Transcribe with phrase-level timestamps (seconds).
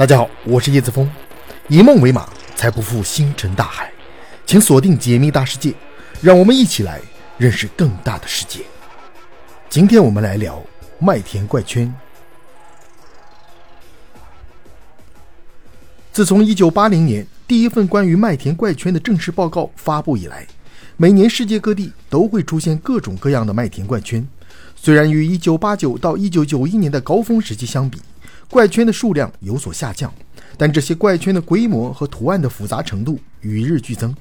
[0.00, 1.06] 大家好，我是叶子峰，
[1.68, 2.26] 以梦为马，
[2.56, 3.92] 才不负星辰大海。
[4.46, 5.74] 请锁定解密大世界，
[6.22, 7.02] 让我们一起来
[7.36, 8.60] 认识更大的世界。
[9.68, 10.64] 今天我们来聊
[10.98, 11.94] 麦田怪圈。
[16.10, 20.46] 自从1980年第一份关于麦田怪圈的正式报告发布以来，
[20.96, 24.26] 每年世界各地都会出现各种各样的麦田怪圈。
[24.74, 28.00] 虽然与1989到1991年的高峰时期相比，
[28.50, 30.12] 怪圈的数量有所下降，
[30.58, 34.12] 但这些怪圈的规模和图案的复杂程度与日俱增。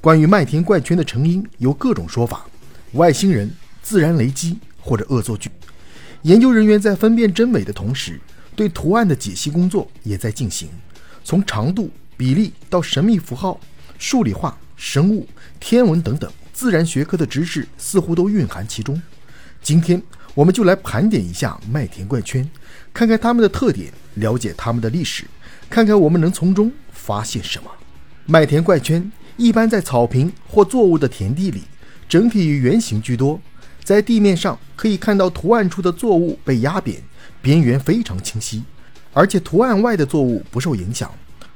[0.00, 2.44] 关于麦田怪圈的成因有各种说法：
[2.94, 3.48] 外星人、
[3.80, 5.48] 自然雷击或者恶作剧。
[6.22, 8.20] 研究人员在分辨真伪的同时，
[8.56, 10.68] 对图案的解析工作也在进行。
[11.22, 13.60] 从长度、比例到神秘符号、
[13.96, 15.24] 数理化、生物、
[15.60, 19.00] 天文等等自然学科的知识，似乎都蕴含其中。
[19.62, 20.02] 今天，
[20.34, 22.48] 我们就来盘点一下麦田怪圈。
[22.94, 25.24] 看看它们的特点，了解它们的历史，
[25.70, 27.70] 看看我们能从中发现什么。
[28.26, 31.62] 麦田怪圈一般在草坪或作物的田地里，
[32.08, 33.40] 整体以圆形居多。
[33.82, 37.02] 在地面上可以看到图案处的作物被压扁，
[37.40, 38.62] 边缘非常清晰，
[39.12, 41.10] 而且图案外的作物不受影响。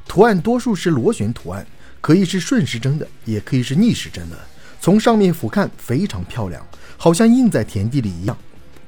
[0.08, 1.64] 图案多数是螺旋图案，
[2.00, 4.36] 可以是顺时针的，也可以是逆时针的。
[4.80, 8.36] 从上面俯瞰非常漂亮，好像印在田地里一样。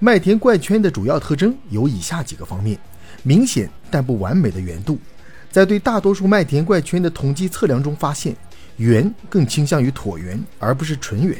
[0.00, 2.78] 麦田怪圈的主要特征有以下几个方面：
[3.24, 4.96] 明显但不完美的圆度，
[5.50, 8.36] 在对大多数麦田怪圈的统计测量中发现，
[8.76, 11.36] 圆更倾向于椭圆而不是纯圆；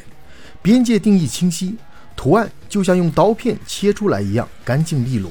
[0.60, 1.76] 边界定义清晰，
[2.16, 5.30] 图案就像用刀片切出来一样干净利落；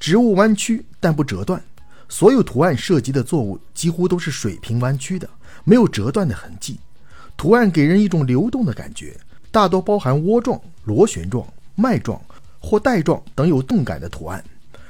[0.00, 1.62] 植物弯曲但不折断，
[2.08, 5.30] 所有图案涉及的作物几乎都是水平弯曲的，
[5.62, 6.80] 没有折断的痕迹。
[7.36, 9.16] 图案给人一种流动的感觉，
[9.52, 12.20] 大多包含窝状、螺旋状、脉状。
[12.58, 14.44] 或带状等有动感的图案，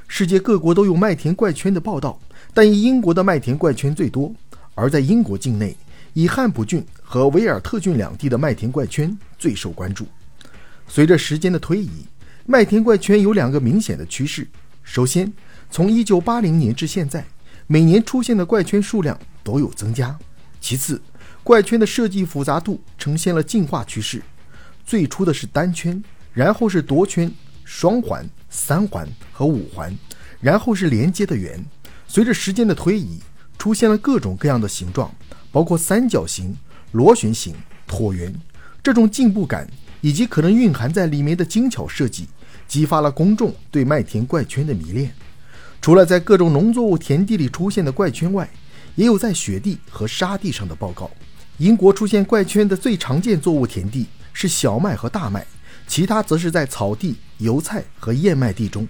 [0.06, 2.18] 世界各国都有麦田怪圈的报道，
[2.54, 4.32] 但以英国的麦田怪圈最多。
[4.74, 5.76] 而在英国境内，
[6.12, 10.06] 以汉普郡和维尔特郡两地的麦田怪圈最受关注。
[10.86, 12.06] 随着时间的推移，
[12.46, 14.46] 麦田怪圈有两个明显的趋势：
[14.84, 15.32] 首先，
[15.70, 17.26] 从1980年至现在，
[17.66, 20.16] 每年出现的怪圈数量都有增加；
[20.60, 21.02] 其次，
[21.42, 24.22] 怪圈的设计复杂度呈现了进化趋势，
[24.86, 26.00] 最初的是单圈，
[26.32, 27.30] 然后是多圈。
[27.70, 29.94] 双环、三环和五环，
[30.40, 31.62] 然后是连接的圆。
[32.06, 33.20] 随着时间的推移，
[33.58, 35.14] 出现了各种各样的形状，
[35.52, 36.56] 包括三角形、
[36.92, 37.54] 螺旋形、
[37.86, 38.34] 椭圆。
[38.82, 39.68] 这种进步感
[40.00, 42.26] 以及可能蕴含在里面的精巧设计，
[42.66, 45.12] 激发了公众对麦田怪圈的迷恋。
[45.82, 48.48] 除了在各种农作物田地里出现的怪圈外，
[48.94, 51.10] 也有在雪地和沙地上的报告。
[51.58, 55.46] 英国出现怪圈的最常见作物田地是小麦和大麦。
[55.88, 58.86] 其他则是在草地、油菜和燕麦地中。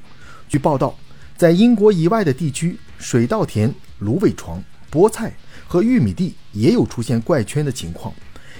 [0.48, 0.98] 据报道，
[1.36, 5.32] 在英国以外的地区，水稻田、芦苇床、菠菜
[5.66, 8.12] 和玉米地也有出现怪圈的情况。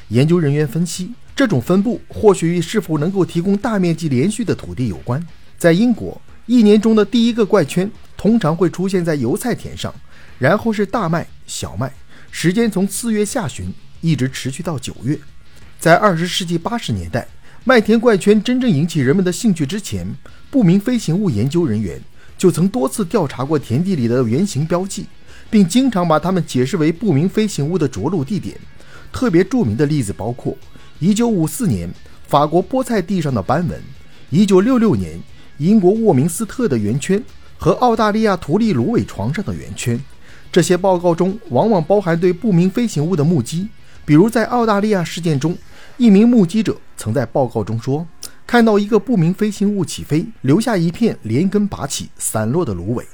[0.09, 5.23] 研究人员分析，这种分布或许与是否能够提供大面积连续的土地有关。
[5.59, 9.93] 在英国，一年中的第一个怪圈通常会出现在油菜田上，
[10.39, 11.93] 然后是大麦、小麦，
[12.31, 15.19] 时间从四月下旬一直持续到九月。
[15.81, 17.27] 在二十世纪八十年代。
[17.65, 20.07] 麦田怪圈真正引起人们的兴趣之前，
[20.51, 22.01] 不明飞行物研究人员
[22.39, 25.05] 就曾多次调查过田地里的圆形标记，
[25.51, 28.57] 并经常把它们解释为不明飞行物的着陆地点。
[29.13, 30.57] 特别著名的例子包括
[31.01, 31.91] 1954年
[32.27, 33.83] 法国菠菜地上的斑纹
[34.33, 35.19] ，1966年
[35.59, 37.23] 英国沃明斯特的圆圈
[37.59, 40.01] 和澳大利亚图利芦苇床上的圆圈。
[40.51, 43.69] 这些报告中往往包含对不明飞行物的目击，
[44.07, 45.55] 比如在澳大利亚事件中。
[45.99, 48.07] 一名目击者曾在报告中说，
[48.47, 53.05] 看到一个不明飞行物起飞，留下一片连根拔起、散落的芦苇。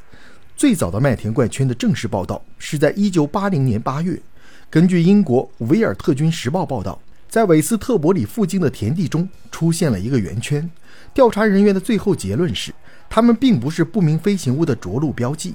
[0.55, 4.21] 最早的麦田怪圈的正式报道是在1980年8月。
[4.69, 10.71] 根据英国《维尔特军时报》报道，在韦斯特伯里附近的田地中出现了一个圆圈。
[11.15, 12.71] 调查人员的最后结论是，
[13.09, 15.55] 它们并不是不明飞行物的着陆标记。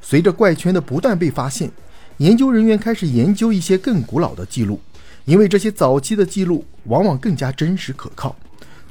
[0.00, 1.72] 随着怪圈的不断被发现，
[2.18, 4.80] 研究人员开始研究一些更古老的记录。
[5.28, 8.34] 因为这些早期的记录往往更加真实可靠。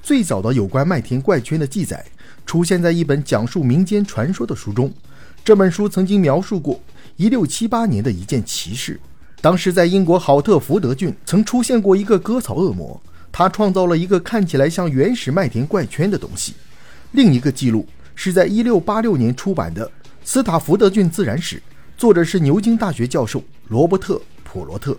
[0.03, 2.05] 最早的有关麦田怪圈的记载
[2.45, 4.93] 出现在一本讲述民间传说的书中。
[5.43, 6.79] 这本书曾经描述过
[7.17, 8.99] 1678年的一件奇事。
[9.41, 13.01] 当时在英国豪特福德郡曾出现过一个割草恶魔，
[13.31, 16.53] 他创造了一个看起来像原始麦田怪圈的东西。
[17.13, 19.87] 另一个记录是在1686年出版的
[20.23, 21.55] 《斯塔福德郡自然史》，
[21.97, 24.95] 作者是牛津大学教授罗伯特·普罗特。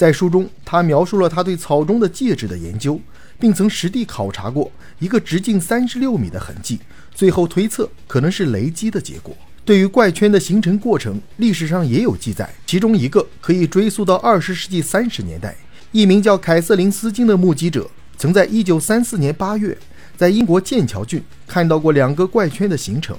[0.00, 2.98] 在书中，他描述了他对草中的戒指的研究，
[3.38, 6.80] 并曾实地考察过一个直径三十六米的痕迹，
[7.14, 9.36] 最后推测可能是雷击的结果。
[9.62, 15.54] 对于怪圈的形成过程，历史上也有记载，其中一个可以追溯到二十世纪三十年代，
[15.92, 17.86] 一名叫凯瑟琳·斯金的目击者，
[18.16, 19.76] 曾在一九三四年八月，
[20.16, 23.14] 在英国剑桥郡看到过两个怪圈的形成。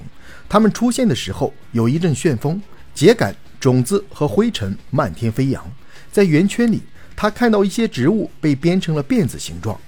[0.49, 2.59] 它们出现的时候，有一阵旋风，
[2.95, 5.63] 秸秆、种子和灰尘漫天飞扬。
[6.11, 6.81] 在圆圈里，
[7.15, 9.79] 他看到一些植物被编成了辫子形状。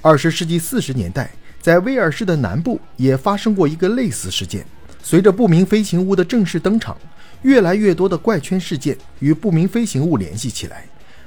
[0.00, 1.30] 二十世纪四十年代，
[1.60, 4.64] 在威尔士的南部也发生过一个类似事件。
[5.02, 6.96] 随着不明飞行物的正式登场，
[7.42, 10.84] 越来越多的怪圈事件与不明飞行物联系起来。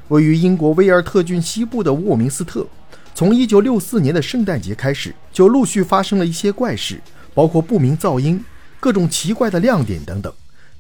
[0.08, 2.66] 位于英国威尔特郡西部的沃明斯特，
[3.14, 7.02] 从一九六四年的圣诞节开始，就陆续发生了一些怪事，
[7.34, 8.44] 包括不明噪音。
[8.80, 10.32] 各种奇怪的亮点等等。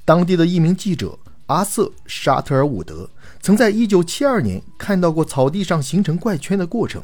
[0.05, 1.17] 当地的一名记者
[1.47, 3.09] 阿瑟·沙特尔伍德
[3.45, 6.99] 曾在1972年看到过草地上形成怪圈的过程。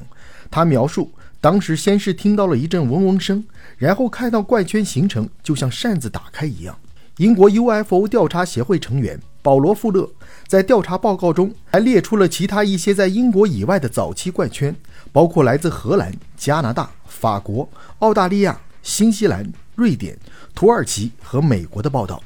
[0.50, 3.44] 他描述，当时先是听到了一阵嗡嗡声，
[3.78, 6.76] 然后看到怪圈形成，就像扇子打开一样。
[7.18, 10.10] 英国 UFO 调查协会成员保罗·富勒
[10.48, 14.76] 在调查报告中还列出了其他一些在英国以外的早期怪圈，
[15.12, 19.48] 包括来自荷兰、加拿大、法国、澳大利亚、新西兰。
[19.76, 20.18] 瑞典、
[20.56, 22.24] 土耳其和美国的报道。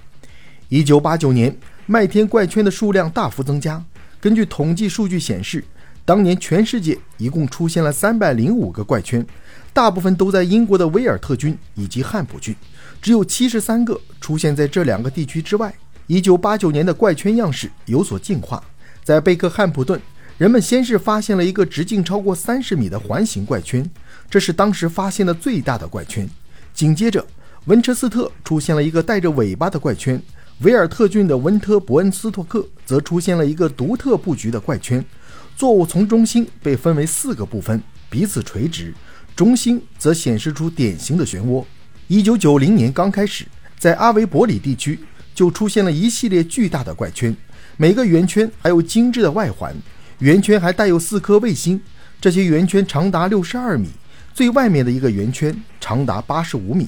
[0.70, 1.54] 一九八九年，
[1.86, 3.84] 麦田怪圈的数量大幅增加。
[4.26, 5.64] 根据统计数据显示，
[6.04, 9.24] 当年全世界一共出现了三百零五个怪圈，
[9.72, 12.56] 大部分都在英国的威尔特郡以及汉普郡，
[13.00, 15.72] 只有七十三个出现在这两个地区之外。
[16.08, 18.64] 一九八九年的怪圈样式有所进化，
[19.04, 20.02] 在贝克汉普顿，
[20.40, 23.88] 人们先是发现了一个直径超过三十米的环形怪圈，
[24.28, 26.28] 这是当时发现的最大的怪圈。
[26.74, 27.24] 紧接着，
[27.66, 30.20] 文彻斯特出现了一个带着尾巴的怪圈，
[30.60, 35.04] 维尔特郡的温特伯恩斯托克则出现了一个独特布局的怪圈。
[35.58, 38.94] 作物从中心被分为四个部分，彼此垂直，
[39.36, 41.64] 中心则显示出典型的漩涡。
[42.08, 43.46] 一九九零年刚开始，
[43.78, 44.98] 在阿维伯里地区
[45.34, 47.36] 就出现了一系列巨大的怪圈，
[47.76, 49.76] 每个圆圈还有精致的外环，
[50.20, 51.82] 圆圈还带有四颗卫星，
[52.22, 53.90] 这些圆圈长达六十二米，
[54.34, 56.88] 最外面的一个圆圈长达八十五米。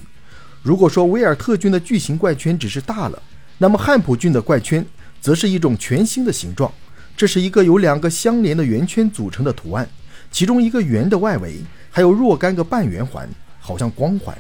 [0.62, 3.22] 如果说威尔特郡的巨型怪圈只是大了，
[3.58, 4.86] 那么汉普郡的怪圈
[5.20, 6.72] 则是一种全新的形状。
[7.16, 9.90] 这是一个由两个相连的圆圈组成的图案，
[10.32, 11.56] 其中一个圆的外围
[11.90, 13.28] 还有若干个半圆环，
[13.60, 14.38] 好像光环。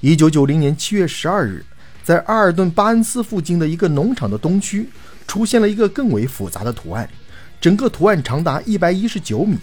[0.00, 1.64] 一九九零年七月十二日，
[2.04, 4.88] 在阿尔顿巴恩斯附近的一个农场的东区，
[5.26, 7.08] 出现了一个更为复杂的图案，
[7.60, 9.56] 整个图案长达一百一十九米，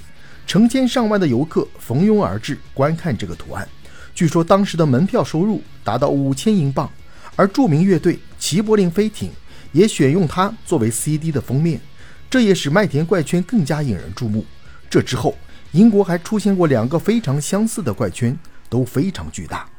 [0.45, 3.65] 成千上万的游客蜂拥而至观看这个图案。
[4.13, 6.91] 据说当时的门票收入达到五千英镑，
[7.37, 9.29] 而著名乐队齐柏林飞艇
[9.71, 11.79] 也选用它作为 CD 的封面，
[12.27, 14.43] 这也使麦田怪圈更加引人注目。
[14.89, 15.37] 这之后，
[15.73, 19.69] 英国还出现过两个非常相似的怪圈，都非常巨大。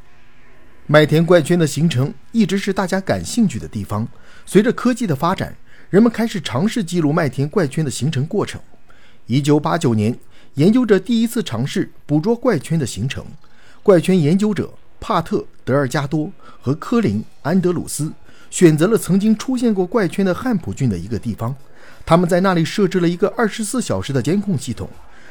[0.86, 4.06] 麦田怪圈的形成一直是大家感兴趣的地方。
[4.46, 5.54] 随着科技的发展，
[5.90, 8.60] 人们开始尝试记录麦田怪圈的形成过程。
[9.26, 10.16] 一九八九年，
[10.54, 13.26] 研究者第一次尝试捕捉怪圈的形成。
[13.82, 16.30] 怪圈研究者帕特·德尔加多
[16.60, 18.12] 和科林·安德鲁斯
[18.52, 21.56] 选择了曾经出现过怪圈的汉普郡的一个地方，
[22.04, 24.86] 他们在那里设置了一个二十四小时的监控系统，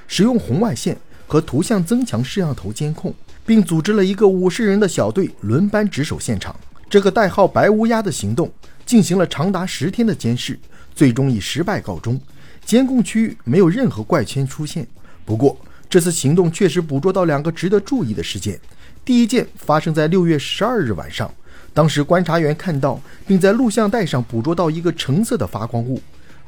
[0.08, 0.98] 使用红外线
[1.28, 3.14] 和图像增强摄像头监控，
[3.46, 6.56] 并组织了一个五十人的小队轮班值守现场。
[6.90, 8.52] 这个代号“白乌鸦”的行动
[8.88, 10.58] 进行了长达十天的监视，
[10.96, 12.20] 最终以失败告终。
[12.66, 14.88] 监控区域没有任何怪圈出现，
[15.24, 15.56] 不过。
[15.88, 18.58] 这次行动确实捕捉到两个值得注意的事件。
[19.04, 21.30] 第一件发生在六月十二日晚上，
[21.74, 26.02] 当时观察员看到并在录像带上捕捉到一个橙色的发光物。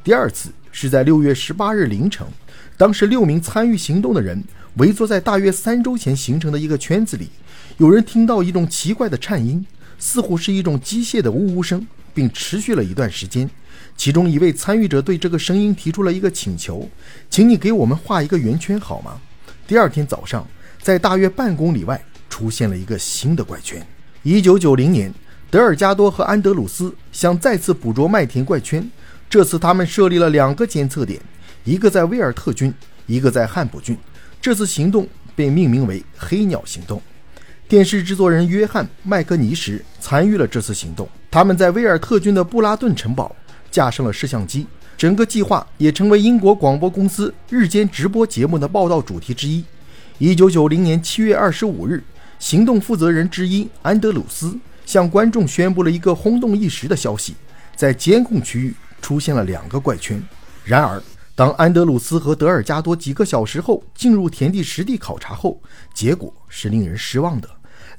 [0.04, 2.28] 第二次是在六月十八日凌晨，
[2.76, 4.44] 当时六名参与行动的人
[4.76, 7.30] 围坐在大约三周前形成的一个圈子里，
[7.78, 9.66] 有人听到一种奇怪的颤音，
[9.98, 13.50] 似乎是一种机械的呜呜声，并持续了一段时间。
[13.96, 16.90] 其中一位参与者对这个声音提出了一个请求
[17.30, 19.22] ：“请你给我们画一个圆圈好吗？”
[19.66, 20.46] 第二天早上，
[20.82, 23.86] 在大约半公里外出现了一个新的怪圈。
[24.26, 25.14] 一九九零年，
[25.52, 28.90] 德尔加多和安德鲁斯想再次捕捉麦田怪圈，
[29.30, 31.20] 这次他们设立了两个监测点，
[31.66, 32.74] 一个在威尔特郡，
[33.06, 33.98] 一个在汉普郡。
[34.42, 37.02] 这次行动被命名为“黑鸟行动”。
[37.68, 43.36] 电视制作人约翰·麦克尼什参与了这次行动，他们在威尔特郡的布拉顿城堡
[43.70, 44.66] 架上了摄像机。
[44.98, 49.66] 整个计划也成为英国广播公司日间直播节目的报道主题之一。
[50.18, 52.02] 一九九零年七月二十五日，
[52.44, 57.36] 行动负责人之一安德鲁斯向观众宣布了一个轰动一时的消息：
[57.74, 60.22] 在监控区域出现了两个怪圈。
[60.66, 61.02] 然而，
[61.36, 65.62] 当安德鲁斯和德尔加多几个小时后进入田地实地考察后，
[65.94, 67.50] 结果是令人失望的。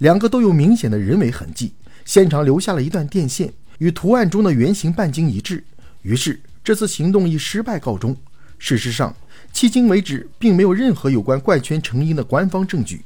[0.01, 1.73] 两个都有明显的人为痕迹，
[2.05, 3.51] 现场留下了一段电线。
[3.79, 5.65] 与图案中的圆形半径一致，
[6.03, 8.15] 于是这次行动以失败告终。
[8.59, 9.17] 事实上，
[9.55, 13.03] 迄今为止并没有任何有关怪圈成因的官方证据。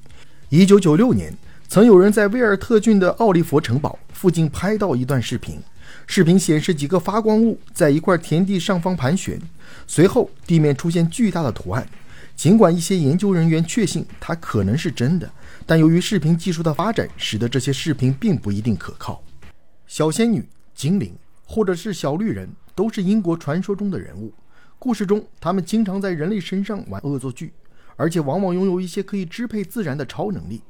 [0.51, 1.37] 一九九六年，
[1.69, 5.61] 曾有人在威尔特郡的奥利佛城堡附近拍到一段视频，
[6.07, 9.39] 视频显示几个发光物在一块田地上方盘旋，
[9.87, 11.87] 随后地面出现巨大的图案。
[12.35, 15.31] 尽管一些研究人员确信它可能是真的，
[15.67, 19.23] 但由于视频技术的发展，使得这些视频并不一定可靠。
[19.87, 21.15] 小仙女、精灵，
[21.45, 24.33] 或者是小绿人，都是英国传说中的人物。
[24.79, 27.53] 故事中，他们经常在人类身上玩恶作剧，
[27.99, 30.63] 而且往往拥有一些可以支配自然的超能力。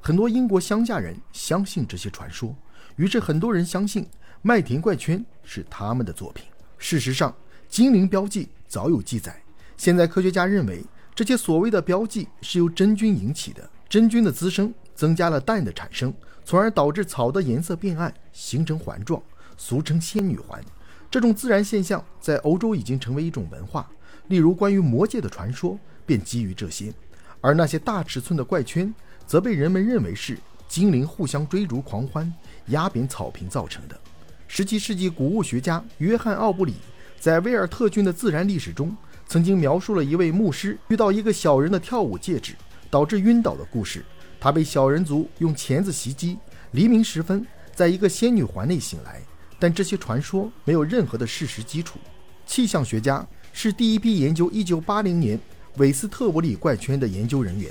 [0.00, 2.56] 很多英国乡下人相信这些传说，
[2.96, 4.08] 于是很多人相信
[4.40, 6.46] 麦田怪圈是他们的作品。
[6.78, 7.36] 事实上，
[7.68, 9.42] 精灵标记早有记载。
[9.76, 10.82] 现在科学家认为。
[11.16, 16.12] 这些所谓的标记是由真菌引起的，真菌的滋生增加了氮的产生，
[16.44, 19.22] 从而导致草的颜色变暗，形成环状，
[19.56, 20.62] 俗称仙女环。
[21.10, 23.90] 这种自然现象在欧洲已经成为一种文化，
[24.28, 26.92] 例如关于魔界的传说便基于这些。
[27.40, 28.94] 而那些大尺寸的怪圈，
[29.26, 32.32] 则被人们认为是精灵互相追逐狂欢、
[32.68, 34.00] 压扁草坪造成的。
[34.48, 36.74] 十七世纪古物学家约翰·奥布里
[37.18, 38.96] 在威尔特郡的自然历史中。
[39.28, 42.54] 曾经描述了一位牧师遇到一个小人的跳舞戒指，
[42.88, 44.04] 导致晕倒的故事。
[44.38, 46.38] 他被小人族用钳子袭击，
[46.70, 47.44] 黎明时分，
[47.74, 49.20] 在一个仙女环内醒来。
[49.58, 51.98] 但这些传说没有任何的事实基础。
[52.46, 55.40] 气象学家是第一批研究1980年
[55.76, 57.70] 韦斯特伯里怪圈的研究人员。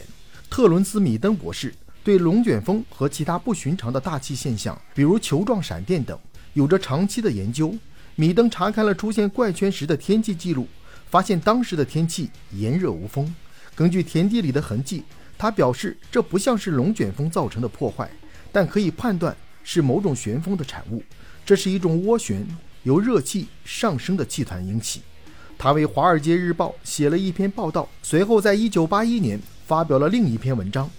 [0.49, 6.17] 特伦斯·米登博士对龙卷风和其他不寻常的大气现象，比如球状闪电等，
[6.53, 7.75] 有着长期的研究。
[8.15, 10.67] 米登查看了出现怪圈时的天气记录。
[11.07, 13.33] 发现当时的天气炎热无风。
[13.73, 15.03] 根据田地里的痕迹，
[15.37, 18.09] 他表示这不像是龙卷风造成的破坏，
[18.51, 19.33] 但可以判断
[19.63, 21.01] 是某种旋风的产物。
[21.45, 22.45] 这是一种涡旋，
[22.83, 25.03] 由热气上升的气团引起。
[25.57, 30.89] 他为《华尔街日报》写了一篇报道，随后在1981年发表了另一篇文章。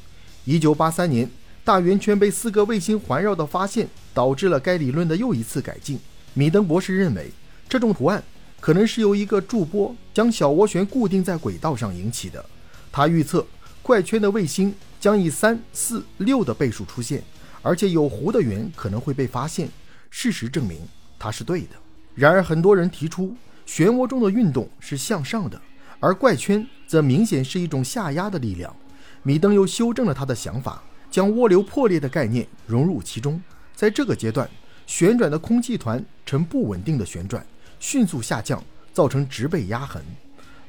[0.47, 1.31] 1983年，
[1.65, 5.99] 大圆圈被四个卫星环绕的发现，导致了该理论的又一次改进。
[6.35, 7.31] 米登博士认为，
[7.69, 8.23] 这种图案。
[8.59, 12.45] 可能是由一个驻波将小涡旋固定在轨道上引起的。
[12.91, 13.47] 他预测
[13.83, 17.23] 怪圈的卫星将以三、四、六的倍数出现，
[17.63, 19.69] 而且有弧的圆可能会被发现。
[20.11, 20.81] 事实证明
[21.19, 21.77] 他是对的。
[22.15, 23.37] 然而，很多人提出
[23.67, 25.61] 漩涡中的运动是向上的，
[25.99, 28.75] 而怪圈则明显是一种下压的力量。
[29.23, 33.43] 米登又修正了他的想法，将涡流破裂的概念融入其中。
[33.75, 34.49] 在这个阶段，
[34.87, 37.45] 旋转的空气团呈不稳定的旋转。
[37.81, 40.03] 迅速下降，造成植被压痕。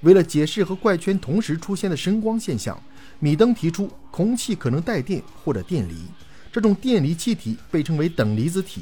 [0.01, 2.77] 为了解释和怪圈同时出现的声光现象，
[3.19, 5.95] 米登提出空气可能带电或者电离。
[6.51, 8.81] 这种电离气体被称为等离子体。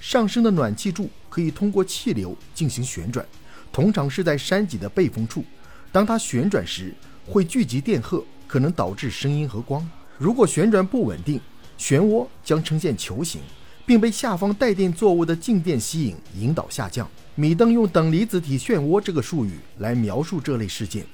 [0.00, 3.26] 上升的暖气柱可以通过气流进行旋转，
[3.74, 5.44] 通常是在山脊的背风处。
[5.90, 6.94] 当它旋转时，
[7.26, 9.84] 会聚集电荷，可能导致声音和光。
[10.16, 11.40] 如果旋转不稳定，
[11.76, 13.40] 漩涡将呈现球形，
[13.84, 17.10] 并被下方带电作物的静电吸引，引导下降。
[17.34, 21.04] 米登用等离子体漩涡这个术语来描述这类事件。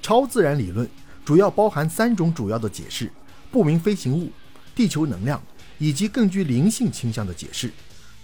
[0.00, 0.88] 超自然理论
[1.22, 3.12] 主要包含三种主要的解释：
[3.50, 4.32] 不明飞行物、
[4.74, 5.38] 地球能量
[5.76, 7.70] 以及更具灵性倾向的解释。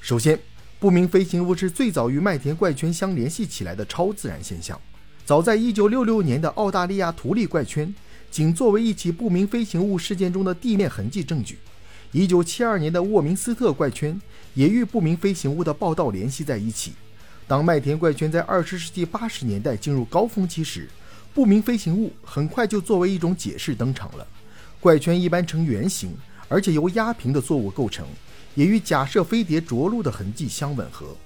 [0.01, 0.39] 首先，
[0.79, 4.79] 不明飞行物是最早与麦田怪圈相联系起来的超自然现象。
[5.25, 7.93] 早在1966年的澳大利亚图利怪圈，
[8.31, 11.59] 仅作为一起不明飞行物事件中的地面痕迹证据。
[12.13, 14.21] 1972年的沃明斯特怪圈
[14.55, 16.93] 也与不明飞行物的报道联系在一起。
[17.49, 20.89] 当麦田怪圈在二十世纪八十年代进入高峰期时，
[21.33, 24.27] 不明飞行物很快就作为一种解释登场了。
[24.79, 26.15] 怪圈一般呈圆形，
[26.49, 28.07] 而且由压平的作物构成，
[28.57, 31.17] 也与假设飞碟着陆的痕迹相吻合。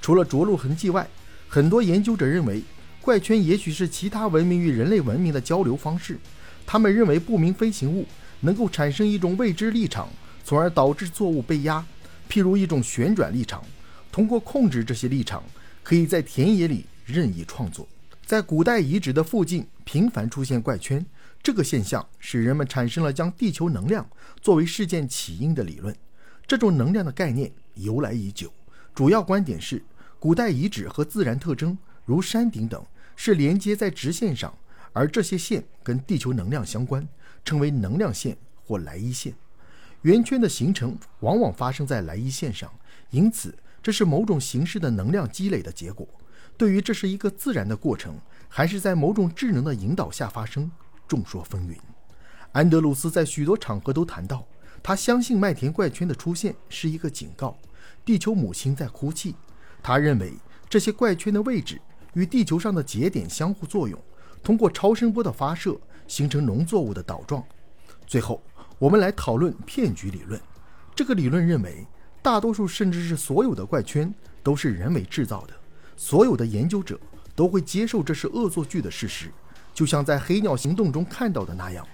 [0.00, 1.04] 除了着陆痕迹外，
[1.48, 2.62] 很多研究者认为
[3.00, 6.16] 怪圈也许是其他文明与人类文明的交流方式。
[6.64, 8.06] 他们认为不明飞行物
[8.38, 10.08] 能够产生一种未知立场，
[10.44, 11.84] 从而导致作物被压，
[12.30, 13.60] 譬如一种旋转立场。
[14.12, 15.42] 通过控制这些立场。
[15.82, 17.86] 可以在田野里任意创作，
[18.24, 21.04] 在古代遗址的附近频繁出现怪圈，
[21.42, 24.08] 这个现象使人们产生了将地球能量
[24.40, 25.94] 作为事件起因的理论。
[26.46, 28.52] 这种能量的概念由来已久，
[28.94, 29.82] 主要观点是
[30.18, 32.84] 古代遗址和自然特征，如山顶等，
[33.16, 34.56] 是连接在直线上，
[34.92, 37.06] 而这些线跟地球能量相关，
[37.44, 39.34] 称为能量线或莱伊线。
[40.02, 42.70] 圆圈的形成往往发生在莱伊线上，
[43.10, 43.54] 因此。
[43.82, 46.08] 这是某种形式的能量积累的结果。
[46.56, 50.70] 对于这是一个自然的过程，还是在某种智能的引导下发生，
[51.06, 51.76] 众说纷纭。
[52.52, 54.46] 安德鲁斯在许多场合都谈到，
[54.86, 57.56] 他相信麦田怪圈的出现是一个警告，
[58.04, 59.34] 地球母亲在哭泣。
[59.82, 60.34] 他认为
[60.68, 61.80] 这些怪圈的位置
[62.12, 63.98] 与地球上的节点相互作用，
[64.42, 65.74] 通过超声波的发射
[66.06, 67.42] 形成农作物的岛状。
[68.06, 68.42] 最后，
[68.78, 70.38] 我们来讨论骗局理论。
[70.94, 71.86] 这个理论认为，
[72.20, 75.54] 大多数甚至是所有的怪圈都是人为制造的。
[75.96, 77.00] 所有的研究者
[77.34, 79.32] 都会接受这是恶作剧的事实，
[79.72, 81.86] 就像在黑鸟行动中看到的那样。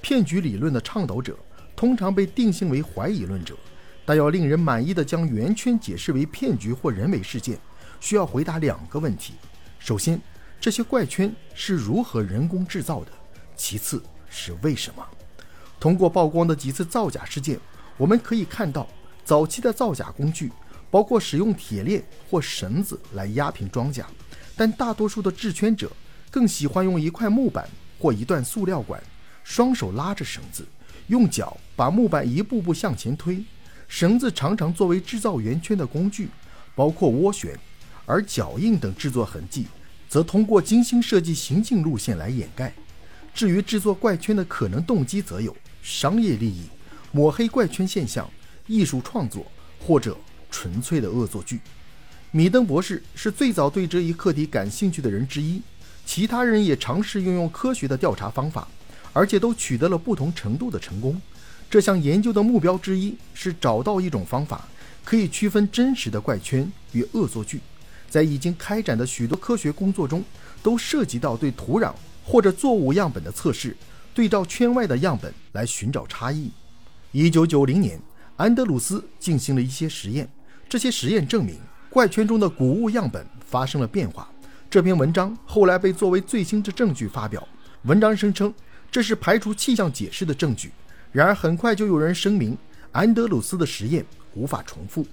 [0.00, 1.36] 骗局理论的倡导者
[1.78, 3.56] 通常被定性为怀疑论者。
[4.04, 7.56] 但要令人满意的将圆圈解释为骗局或人为事件，
[8.00, 9.34] 需要回答两个问题：
[9.78, 10.20] 首先，
[10.58, 13.12] 这些怪圈是如何人工制造的；
[13.54, 15.06] 其次是为什么。
[15.78, 17.60] 通过曝光的几次造假事件，
[17.96, 18.88] 我们可以看到，
[19.24, 20.50] 早期的造假工具
[20.90, 24.06] 包括使用铁链或绳子来压平装甲，
[24.56, 25.92] 但大多数的制圈者
[26.30, 27.68] 更喜欢用一块木板
[28.00, 29.00] 或一段塑料管，
[29.44, 30.66] 双手拉着绳子，
[31.08, 33.40] 用脚把木板一步步向前推。
[33.86, 36.28] 绳子常常作为制造圆圈的工具，
[36.74, 37.56] 包括涡旋，
[38.04, 39.68] 而脚印等制作痕迹
[40.08, 42.74] 则通过精心设计行进路线来掩盖。
[43.32, 46.64] 至于制作怪圈的可能动机，则有商业利益、
[47.12, 48.28] 抹黑怪圈现象、
[48.66, 49.46] 艺术创作
[49.80, 50.18] 或者
[50.50, 51.60] 纯粹的恶作剧。
[52.32, 55.62] 米登博士是最早对这一课题感兴趣的人之一，
[56.04, 58.66] 其他人也尝试运用科学的调查方法，
[59.12, 61.18] 而且都取得了不同程度的成功。
[61.70, 64.66] 这项研究的目标之一是找到一种方法，
[65.04, 67.60] 可以区分真实的怪圈与恶作剧。
[68.08, 70.24] 在已经开展的许多科学工作中，
[70.62, 71.92] 都涉及到对土壤
[72.24, 73.76] 或者作物样本的测试，
[74.14, 76.50] 对照圈外的样本来寻找差异。
[77.12, 78.00] 一九九零年，
[78.36, 80.26] 安德鲁斯进行了一些实验，
[80.70, 81.58] 这些实验证明
[81.90, 84.26] 怪圈中的谷物样本发生了变化。
[84.70, 87.46] 这篇文章后来被作为最新之证据发表。
[87.82, 88.52] 文章声称
[88.90, 90.72] 这是排除气象解释的证据。
[91.10, 92.56] 然而，很快就有人声明，
[92.92, 95.06] 安德鲁斯的实验无法重复。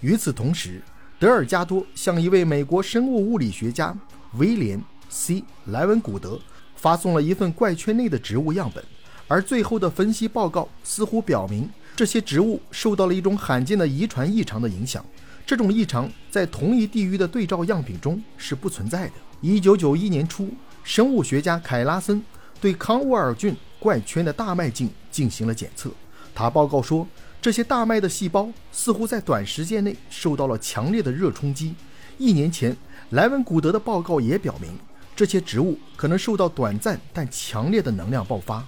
[0.00, 0.80] 与此同时，
[1.18, 3.94] 德尔加多向一位美国生物物理学家
[4.38, 6.40] 威廉 ·C· 莱文古德
[6.74, 8.82] 发送了一份怪圈内的植物样本，
[9.28, 15.04] 而最后的分析报告似乎表明，这些植物受到了一种罕见的遗传异常的影响。
[15.44, 19.12] 这种异常在同一地域的对照样品中是不存在的。
[19.42, 20.48] 一九九一年初，
[20.82, 22.22] 生物学家凯拉森
[22.58, 23.54] 对康沃尔郡。
[23.82, 25.90] 怪圈的大麦茎进行了检测，
[26.34, 27.06] 他报告说，
[27.40, 31.74] 这些大麦的细胞似乎在短时间内受到了强烈的热冲击。
[32.18, 32.76] 一年前，
[33.10, 34.76] 莱文古德的报告也表明，
[35.14, 38.66] 这些植物可能受到短暂但强烈的能量爆发。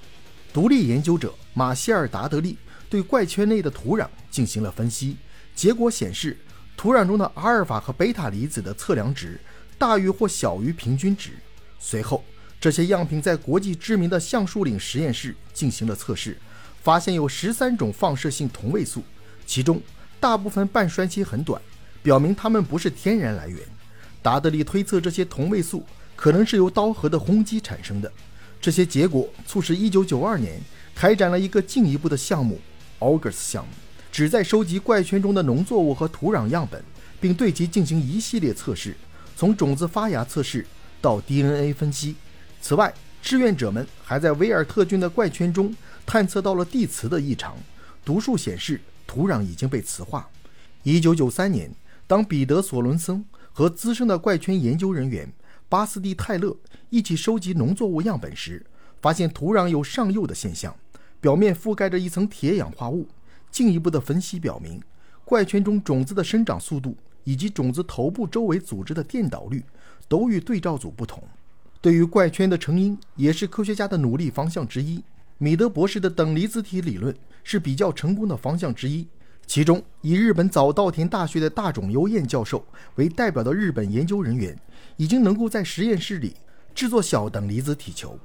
[0.52, 2.56] 独立研究者马歇尔·达德利
[2.88, 5.16] 对怪圈内的土壤进行了分析，
[5.54, 6.36] 结果显示，
[6.76, 9.40] 土壤中的阿尔法和贝塔离子的测量值
[9.78, 11.30] 大于或小于平均值。
[11.78, 12.22] 随后。
[12.64, 16.34] 这些样品在国际知名的橡树岭实验室进行了测试，
[16.82, 19.04] 发现有十三种放射性同位素，
[19.44, 19.78] 其中
[20.18, 21.60] 大部分半衰期很短，
[22.02, 23.60] 表明它们不是天然来源。
[24.22, 25.84] 达德利推测这些同位素
[26.16, 28.10] 可能是由刀核的轰击产生的。
[28.62, 30.58] 这些结果促使1992年
[30.94, 32.58] 开展了一个进一步的项目
[32.98, 33.72] ——August 项目，
[34.10, 36.82] 旨在收集怪圈中的农作物和土壤样本，
[37.20, 38.96] 并对其进行一系列测试，
[39.36, 40.66] 从种子发芽测试
[41.02, 42.16] 到 DNA 分析。
[42.66, 47.54] 此外，志愿者们还在维尔特郡的怪圈中探测到了地磁的异常，
[48.02, 50.26] 读数显示土壤已经被磁化。
[50.84, 51.70] 1993年，
[52.06, 53.22] 当彼得·索伦森
[53.52, 55.30] 和资深的怪圈研究人员
[55.68, 56.56] 巴斯蒂·泰勒
[56.88, 58.64] 一起收集农作物样本时，
[59.02, 60.74] 发现土壤有上釉的现象，
[61.20, 63.06] 表面覆盖着一层铁氧化物。
[63.50, 64.80] 进一步的分析表明，
[65.26, 69.62] 怪圈中种子的生长速度以及种子头部周围组织的电导率
[70.08, 71.22] 都与对照组不同。
[71.84, 75.04] 对于怪圈的成因，也是科学家的努力方向之一。
[75.36, 79.06] 米德博士的等离子体理论是比较成功的方向之一。
[79.46, 84.58] 其中，以日本早稻田大学的大冢优彦教授为代表的日本研究人员，
[84.96, 86.32] 已经能够在实验室里
[86.74, 88.18] 制作小等离子体球。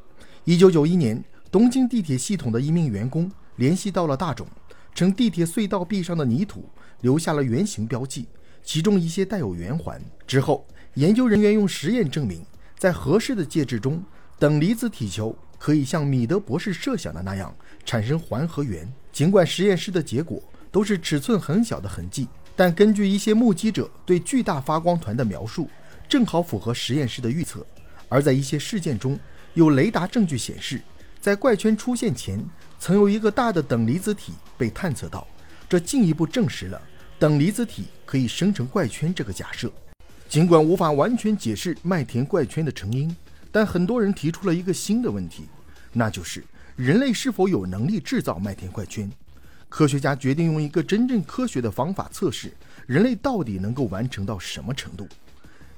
[0.46, 4.48] 1991年，东京地铁系统的一名员工联系到了大冢，
[4.96, 6.70] 称地铁隧道壁上的泥土
[7.02, 8.26] 留下了圆形标记，
[8.64, 10.02] 其中一些带有圆环。
[10.26, 12.42] 之后，研究人员用实验证明。
[12.80, 14.02] 在合适的介质中，
[14.40, 18.90] 等离子体球可以像米德博士设想的那样产生环和圆。
[19.12, 25.70] 尽管实验室的结果都是尺寸很小的痕迹，但根据一些目击者对巨大发光团的描述，
[26.08, 27.66] 正好符合实验室的预测。
[28.08, 29.20] 而在一些事件中，
[29.56, 30.82] 有雷达证据显示，
[31.20, 32.42] 在怪圈出现前，
[32.80, 35.28] 曾有一个大的等离子体被探测到，
[35.68, 36.82] 这进一步证实了
[37.20, 39.70] 等离子体可以生成怪圈这个假设。
[40.30, 43.14] 尽管无法完全解释麦田怪圈的成因，
[43.52, 45.46] 但很多人提出了一个新的问题，
[45.92, 46.44] 那就是
[46.76, 49.12] 人类是否有能力制造麦田怪圈？
[49.70, 52.54] 科学家决定用一个真正科学的方法测试
[52.86, 55.08] 人类到底能够完成到什么程度。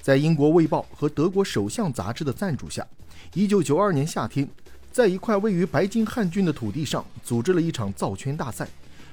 [0.02, 2.86] 在英国《卫报》和德国《首相》杂志的赞助下
[3.34, 4.46] ，1992年夏天，
[4.92, 8.68] 在一块位于白金汉郡的土地上组织了一场造圈大赛。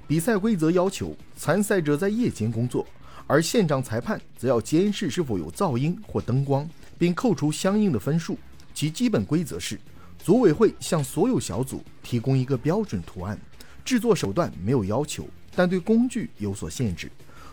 [0.08, 2.84] 比赛规则要求参赛者在夜间工作，
[3.28, 8.36] 而现场裁判则要监视是否有噪音或灯光，并扣除相应的分数。
[8.74, 9.78] 其基本规则是，
[10.18, 13.38] 组委会向所有小组提供一个标准图案，
[13.84, 17.10] 制作手段没有要求，但对工具有所限制。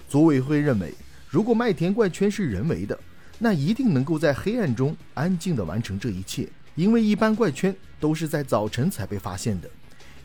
[0.08, 0.94] 组委会认为，
[1.28, 2.98] 如果麦田怪圈是人为的，
[3.38, 9.70] 那一定能够在黑暗中安静地完成这一切，因为一般怪圈都是在早晨才被发现的。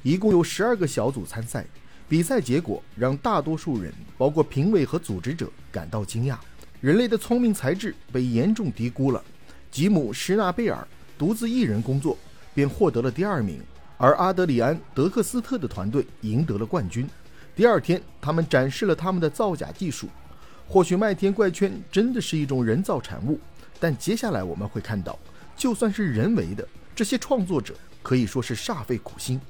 [0.04, 1.66] 一共有十二个小组参赛，
[2.10, 6.36] 比赛结果让大多数人，包括评委和组织者感到惊讶：
[6.80, 9.22] 人类的聪明才智被严重低估了。
[9.70, 10.84] 吉姆·施纳贝尔
[11.16, 12.18] 独自一人工作，
[12.52, 13.62] 便获得了第二名，
[13.96, 17.08] 而阿德里安·德克斯特的团队赢得了冠军。
[17.54, 20.08] 第二天，他们展示了他们的造假技术。
[20.66, 23.38] 或许麦田怪圈真的是一种人造产物，
[23.78, 25.16] 但接下来我们会看到，
[25.56, 29.40] 就算是人为的，这些创作者可以说是煞费苦心。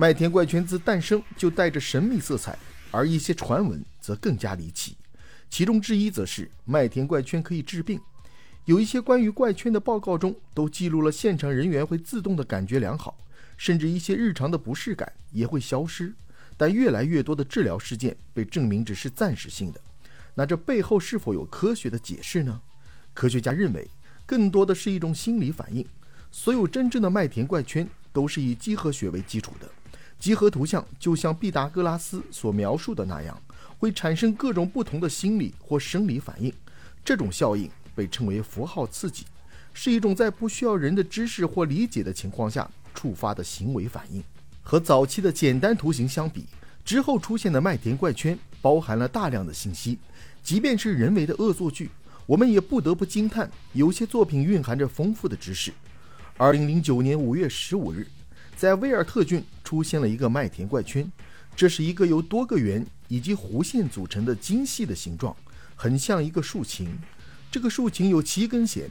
[0.00, 2.56] 麦田怪圈自诞生就带着神秘色彩，
[2.92, 4.96] 而一些传闻则更加离奇。
[5.50, 8.00] 其中之一则是麦田怪圈可以治病，
[8.64, 13.18] 有一些关于怪圈的报告中都记录了现场人员会自动的感觉良好，
[13.56, 16.14] 甚至一些日常的不适感也会消失。
[16.56, 19.80] 但越来越多的治疗事件被证明只是暂时性的。
[20.32, 22.60] 那这背后是否有科学的解释呢？
[23.12, 23.90] 科学家认为，
[24.24, 25.84] 更多的是一种心理反应。
[26.30, 29.68] 所有真正的麦田怪圈都是以几何学为基础的，
[30.18, 33.40] 集合图像就像毕达哥拉斯所描述的那样，
[33.78, 36.52] 会产生各种不同的心理或生理反应。
[37.04, 39.24] 这种效应被称为符号刺激，
[39.72, 44.22] 是一种在不需要人的知识或理解的情况下触发的行为反应。
[44.62, 46.44] 和早期的简单图形相比，
[46.84, 49.98] 之后出现的麦田怪圈包含了大量的信息。
[50.42, 51.90] 即便是人为的恶作剧，
[52.26, 55.72] 我们也不得不惊叹，有些作品蕴含着丰富的知识。
[56.36, 58.06] 二零零九年五月十五日，
[58.56, 61.06] 在威尔特郡出现了一个麦田怪圈，
[61.54, 65.36] 这是一个由多个圆以及弧线组成的精细的形状，
[65.76, 66.88] 很像一个竖琴。
[67.50, 68.88] 这个竖琴有七根弦，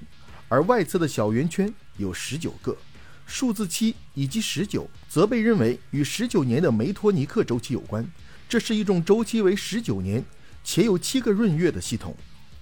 [0.48, 2.78] 而外侧的小圆圈有十九个。
[3.26, 8.08] 数字七以及十九则被认为与十九年的梅托尼克周期有关，
[8.48, 10.24] 这是一种周期为十九年。
[10.64, 12.16] 且有七个闰月的系统。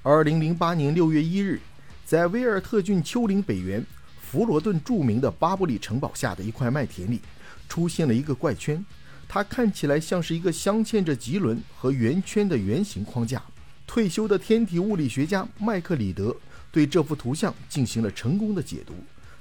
[0.03, 1.59] 二零零八年六月一日，
[2.05, 3.85] 在威尔特郡丘陵北缘
[4.21, 7.19] 弗罗顿著名的巴布里城堡下的一块麦田里，
[7.67, 8.83] 出现了一个怪圈。
[9.27, 13.41] 它看起来像是一个镶嵌着棘轮和圆圈的圆形框架。
[13.87, 16.35] 退休的天体物理学家麦克里德
[16.71, 18.93] 对这幅图像进行了成功的解读。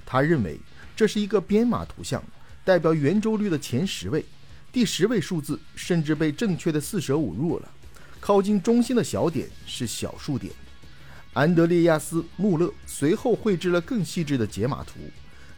[0.06, 0.58] 他认为
[0.94, 2.22] 这是一个编码图像，
[2.64, 4.24] 代表圆周率的前十位，
[4.70, 7.70] 第十位数字甚至被正确的四舍五入了。
[8.20, 10.52] 靠近中心的小点是小数点。
[11.32, 15.00] 安德烈亚斯·穆勒随后绘制了更细致的解码图，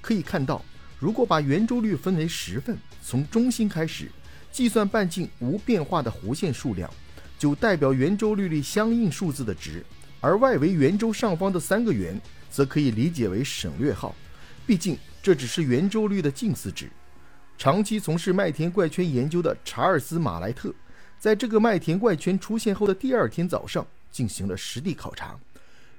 [0.00, 0.64] 可以看到，
[0.98, 4.11] 如果把圆周率分为十份，从中心开始
[4.50, 6.90] 计算半径无变化的弧线数量，
[7.38, 9.82] 就代表圆周率里相应数字的值；
[10.20, 12.18] 而外围圆周上方的三个圆，
[12.50, 14.14] 则可以理解为省略号，
[14.66, 16.90] 毕竟这只是圆周率的近似值。
[17.59, 20.74] 长期从事麦田怪圈研究的查尔斯·马莱特。
[21.18, 25.35] 在这个麦田怪圈出现后的第二天早上，进行了实地考察。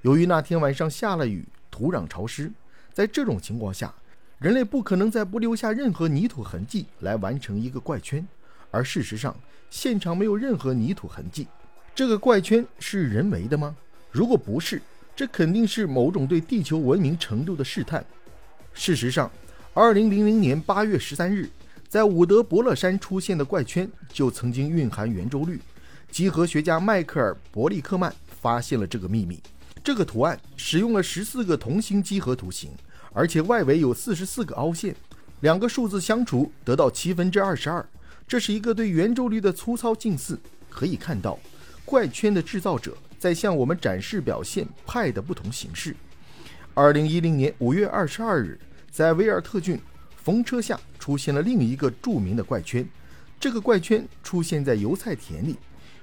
[0.02, 2.50] 由于那天晚上下了雨，土壤潮湿，
[2.92, 3.92] 在这种情况下，
[4.38, 8.24] 人类不可能在不留下任何泥土痕迹来完成一个怪圈。
[8.70, 9.36] 而事实上，
[9.68, 11.48] 现场没有任何泥土痕迹。
[11.92, 13.76] 这个怪圈是人为的吗？
[14.12, 14.80] 如果不是，
[15.16, 18.04] 这肯定是某种对地球文明程度的试探。
[18.72, 19.28] 事实上
[19.74, 21.50] ，2000年8月13日。
[21.88, 25.58] 在伍德伯勒山出现的怪圈就曾经蕴含圆周率。
[26.10, 29.40] 几何学家迈克尔·伯利克曼发现了这个秘密。
[29.82, 32.70] 这个图案使用了十四个同心几何图形，
[33.12, 34.94] 而且外围有四十四个凹陷。
[35.40, 37.84] 两个数字相除得到七分之二十二，
[38.26, 40.38] 这是一个对圆周率的粗糙近似。
[40.68, 41.38] 可以看到，
[41.84, 45.94] 怪圈的制造者在向我们展示表现派的不同形式。
[46.74, 48.58] 二零一零年五月二十二日，
[48.90, 49.80] 在威尔特郡。
[50.20, 52.86] 风车下出现了另一个著名的怪圈，
[53.40, 55.56] 这个怪圈出现在油菜田里。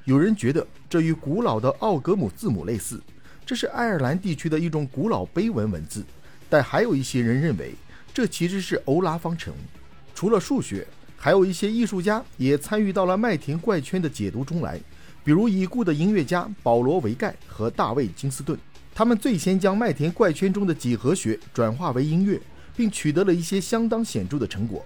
[0.05, 2.99] 有人觉得这与古老的奥格姆字母类似，
[3.45, 6.03] 这是爱尔兰地区的一种古老碑文文字。
[6.49, 7.73] 但还有一些人认为
[8.13, 9.53] 这其实是欧拉方程。
[10.13, 14.79] 除了数学，还有一些艺术家也参与到了麦田怪圈的解读中来，
[15.23, 18.58] 比如已故的音乐家保罗·维盖和大卫·金斯顿，
[18.93, 22.39] 他们最先将麦田怪圈中的几何学转化为音乐。
[22.77, 24.86] 并取得了一些相当显著的成果。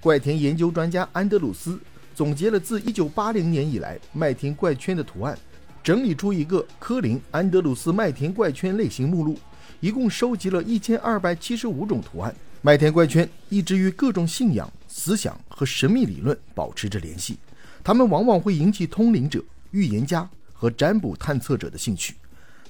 [0.00, 1.78] 怪田研究专家安德鲁斯
[2.14, 5.38] 总结了自1980年以来麦田怪圈的图案，
[5.82, 9.38] 整理出一个科林安德鲁斯麦田怪圈类型目录，
[9.80, 12.34] 一共收集了一千二百七十五种图案。
[12.62, 17.36] 麦田怪圈一直与各种信仰、思想和神秘理论保持着联系，
[17.84, 22.14] 它们往往会引起通灵者、预言家和占卜探测者的兴趣。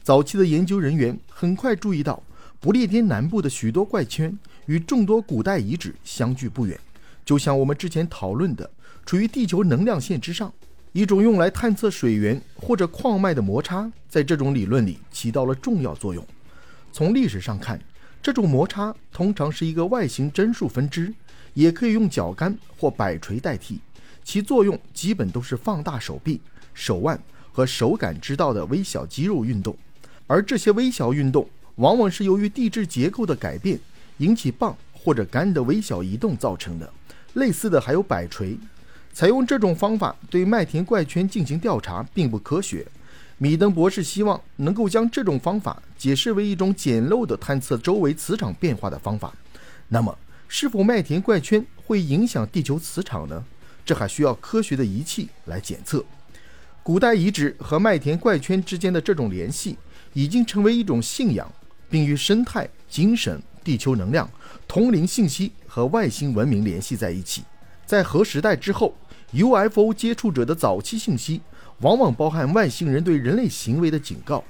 [0.03, 2.23] 早期的研究人员很快注意到，
[2.61, 6.79] 不列颠南部的许多怪圈与众多古代遗址相距不远，
[7.25, 8.69] 就像我们之前讨论的，
[9.07, 10.53] 处于地球能量线之上。
[10.93, 16.27] 一种用来探测水源或者矿脉的摩擦，在这种理论里起到了重要作用。
[16.97, 17.79] 从历史上看。
[18.23, 21.13] 这种摩擦通常是一个外形针数分支，
[21.53, 23.79] 也可以用脚杆或摆锤代替。
[24.25, 26.41] 其作用基本都是放大手臂、
[26.73, 27.21] 手腕
[27.53, 29.77] 和手感知道的微小肌肉运动，
[30.27, 33.79] 而这些微小运动往往是由于地质结构的改变
[34.17, 36.91] 引起棒或者杆的微小移动造成的。
[37.35, 38.59] 类似的还有摆锤。
[39.13, 42.87] 采用这种方法对麦田怪圈进行调查并不科学。
[43.39, 49.35] 米登博士希望能够将这种方法解释为一种简陋的探测周围磁场变化的方法。
[49.89, 50.17] 那么，
[50.49, 53.45] 是否麦田怪圈会影响地球磁场呢？
[53.85, 56.03] 这还需要科学的仪器来检测。
[56.83, 59.77] 古代遗址和麦田怪圈之间的这种联系
[60.15, 61.53] 已经成为一种信仰，
[61.91, 64.29] 并与生态、精神、地球能量、
[64.67, 67.43] 通灵信息和外星文明联系在一起。
[67.85, 68.97] 在核时代之后
[69.33, 71.43] ，UFO 接触者的早期信息。
[71.81, 74.43] 往往包含外星人对人类行为的警告，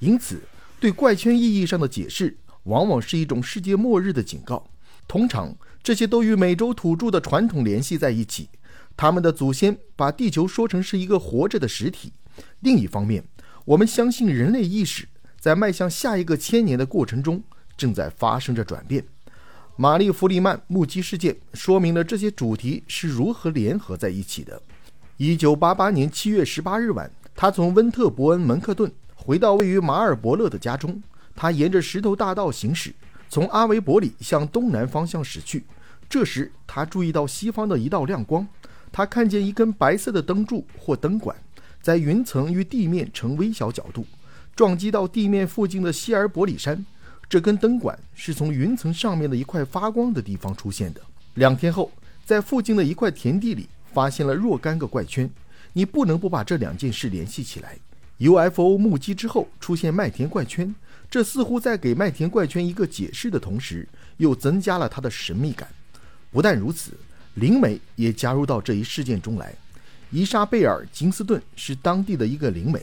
[0.00, 0.42] 因此
[0.78, 4.66] 对怪圈意义上的解释往往是一种世界末日的警告。
[5.06, 8.48] 通常，这些都与美洲土著的传统联系在一起。
[8.96, 12.12] 他们的祖先把地球说成是一个活着的实体。
[12.60, 13.24] 另一方面，
[13.64, 15.08] 我们相信人类意识
[15.40, 17.42] 在迈向下一个千年的过程中
[17.76, 19.04] 正在发生着转变。
[19.76, 24.62] 玛丽·弗里曼目击事件说明了这些主题是如何联合在一起的。
[25.16, 31.00] 一九八八年七月十八日晚，他从温特伯恩门克顿回到位于马尔伯勒的家中。
[31.36, 32.92] 他沿着石头大道行驶，
[33.28, 35.64] 从阿维伯里向东南方向驶去。
[36.08, 38.44] 这时，他注意到西方的一道亮光。
[38.90, 41.36] 他看见一根白色的灯柱或灯管，
[41.80, 44.04] 在云层与地面呈微小角度，
[44.56, 46.84] 撞击到地面附近的希尔伯里山。
[47.28, 51.00] 这根灯管是从云层上面的一块发光的地方出现的。
[51.34, 51.92] 两天后，
[52.24, 53.68] 在附近的一块田地里。
[53.94, 55.30] 发现了若干个怪圈，
[55.72, 57.78] 你不能不把这两件事联系起来。
[58.18, 60.74] UFO 目击之后出现麦田怪圈，
[61.08, 65.68] 这似乎在给麦田怪圈一个解释的同时，又增加了它的神秘感。
[66.32, 66.90] 不但如此，
[67.34, 69.54] 灵媒也加入到这一事件中来。
[70.10, 72.82] 伊莎贝尔·金斯顿是当地的一个灵媒，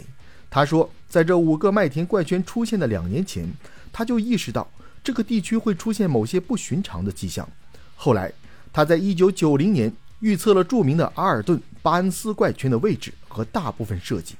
[0.49, 3.45] 他说，在这五个麦田怪圈出现的两年前，
[3.91, 4.69] 他就意识到
[5.03, 7.47] 这个地区会出现某些不寻常的迹象。
[7.95, 8.31] 后来，
[8.71, 9.93] 他在1990年。
[10.21, 14.35] 预测了著名的阿尔顿·巴恩斯怪圈的位置和大部分设计。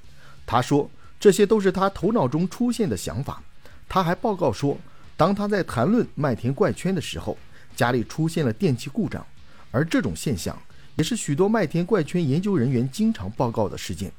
[0.46, 0.90] 他说，
[1.20, 3.42] 这些都是他头脑中出现的想法。
[3.90, 4.78] 他还报告说，
[5.18, 7.38] 当他在谈论麦田怪圈的时候，
[7.76, 9.26] 家里出现了电气故障，
[9.72, 10.58] 而这种现象
[10.96, 14.12] 也是许多麦田怪圈研究人员经常报告的事件。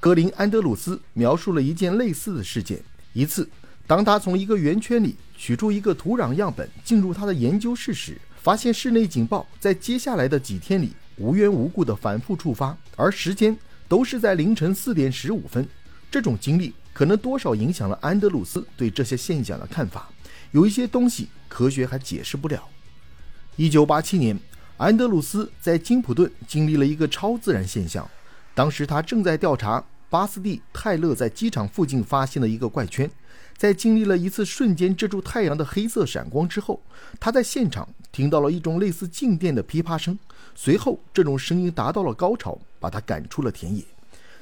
[0.00, 2.80] 格林安德鲁斯描述了一件类似的事件：
[3.12, 3.48] 一次，
[3.86, 8.18] 当他从一个圆圈里取出一个土壤样本进入他的研究室时。
[8.46, 15.66] 发现室内警报在接下来的几天里无缘无故的反复触发，而时间都是在凌晨四点十五分。
[16.12, 20.08] 这种经历可能多少影响了安德鲁斯对这些现象的看法。
[20.52, 22.62] 有一些东西科学还解释不了。
[23.56, 24.38] 一九八七年，
[24.76, 28.08] 安德鲁斯在金普顿经历了一个超自然现象。
[28.54, 33.10] 当时他正在调查巴斯蒂泰勒在机场附近发现的一个怪圈。
[33.56, 36.80] 在经历了一次瞬间遮住太阳的黑色闪光之后，
[37.18, 40.18] 他在现场听到了一种类似静电的噼啪声。
[40.54, 43.82] 随后，这种声音达到了高潮，把他赶出了田野。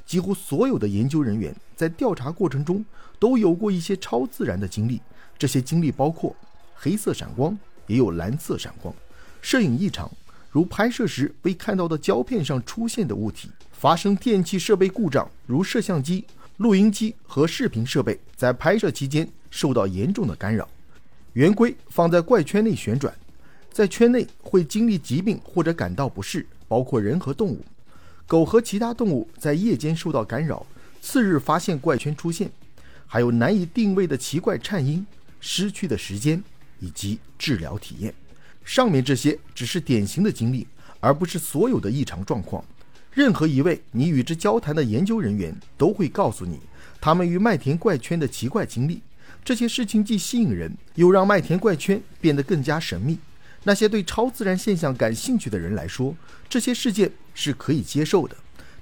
[0.05, 2.85] 几乎所有的研究人员在调查过程中
[3.19, 5.01] 都有过一些超自然的经历，
[5.39, 6.35] 这些经历包括
[6.75, 8.93] 黑色闪光，也有蓝色闪光；
[9.41, 10.11] 摄影异常，
[10.51, 16.25] 如拍摄时被看到的胶片上出现的物体；发生电器设备故障，如摄像机。
[16.59, 20.69] 录音机和视频设备在拍摄期间受到严重的干扰。
[21.33, 23.13] 圆规放在怪圈内旋转，
[23.73, 27.61] 在圈内会经历疾病或者感到不适，包括人和动物。
[28.25, 30.65] 狗和其他动物在夜间受到干扰，
[31.03, 32.49] 次日发现怪圈出现，
[33.05, 35.05] 还有难以定位的奇怪颤音、
[35.41, 36.41] 失去的时间
[36.79, 38.15] 以及治疗体验。
[38.65, 40.67] 上面这些只是典型的经历，
[41.01, 42.65] 而不是所有的异常状况。
[43.15, 46.59] 任何一位你与之交谈的研究人员都会告诉你，
[47.01, 49.01] 他们与麦田怪圈的奇怪经历。
[49.45, 53.17] 这些事情既吸引人，又让麦田怪圈变得更加神秘。
[53.63, 56.17] 那些对超自然现象感兴趣的人来说，
[56.49, 58.35] 这些事件是可以接受的；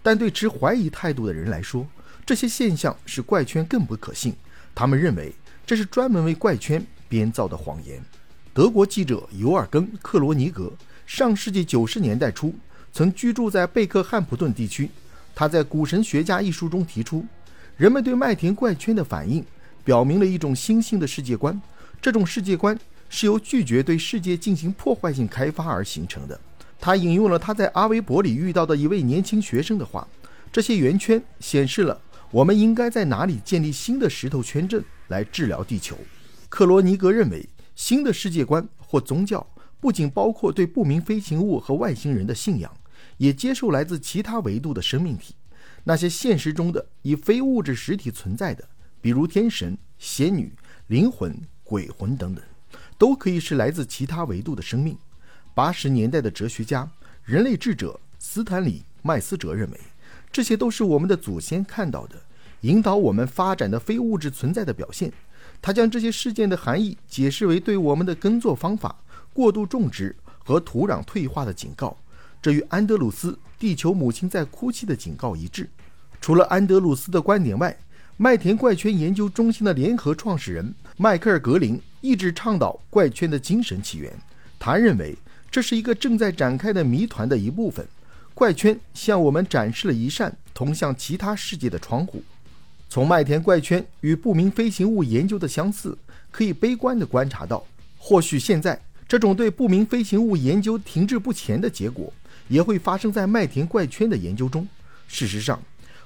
[0.03, 1.87] 但对持怀疑态度的人来说，
[2.25, 4.35] 这些现象是怪圈更不可信。
[4.75, 5.31] 他们认为
[5.67, 8.03] 这是专门为怪圈编造的谎言。
[8.55, 10.73] 德国记者尤尔根·克罗尼格
[11.07, 12.55] 上世纪九十年代初
[12.93, 14.91] 曾居住在贝克汉普顿地区。
[15.35, 17.25] 他在《古神学家》一书中提出，
[17.77, 19.45] 人们对麦田怪圈的反应
[19.85, 21.61] 表明了一种新兴的世界观。
[22.01, 22.79] 这种世界观。
[23.15, 26.41] 是由拒绝对世界进行破坏性开发而形成的。
[26.81, 30.09] 他引用了他在阿维伯里遇到的一位年轻学生的话
[30.51, 32.01] ：“这些圆圈显示了
[32.31, 35.95] 我们应该在哪里建立新的石头圈镇来治疗地球。”
[36.49, 39.47] 克罗尼格认为，新的世界观或宗教
[39.79, 42.75] 不仅包括对不明飞行物和外星人的信仰，
[43.23, 45.37] 也接受来自其他维度的生命体，
[45.85, 48.69] 那些现实中的以非物质实体存在的，
[49.01, 50.53] 比如天神、仙女、
[50.89, 52.43] 灵魂、鬼魂等等。
[52.99, 54.99] 都可以是来自其他维度的生命。
[55.55, 56.91] 八十年代的哲学家、
[57.23, 59.81] 人类智者斯坦里·麦斯哲认为，
[60.33, 62.21] 这些都是我们的祖先看到的、
[62.63, 65.13] 引导我们发展的非物质存在的表现。
[65.61, 68.97] 他将这些事件的含义解释为对我们的耕作方法、
[69.33, 71.97] 过度种植和土壤退化的警告。
[72.43, 75.71] 这与安德鲁斯《地球母亲在哭泣》的警告一致。
[76.21, 77.77] 除了安德鲁斯的观点外，
[78.17, 84.13] 麦田怪圈研究中心的联合创始人迈克尔·格林一直倡导怪圈的精神起源。
[84.59, 85.17] 他认为
[85.53, 87.87] 这是一个正在展开的谜团的一部分。
[88.35, 92.21] 怪圈向我们展示了一扇通向其他世界的窗户。
[92.89, 95.97] 从麦田怪圈与不明飞行物研究的相似，
[96.33, 97.65] 可以悲观地观察到，
[97.99, 102.13] 或许现在这种对不明飞行物研究停滞不前的结果，
[102.53, 104.69] 也会发生在麦田怪圈的研究中。
[105.09, 105.61] 事实上。